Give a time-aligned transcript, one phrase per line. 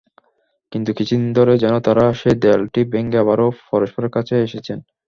[0.71, 4.77] কিন্তু কিছুদিন ধরে যেন তাঁরা সেই দেয়ালটি ভেঙে আবারও পরস্পরের কাছে এসেছেন।